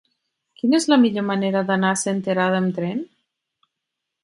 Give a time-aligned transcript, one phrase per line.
[0.61, 3.07] Quina és la millor manera d'anar a Senterada amb tren?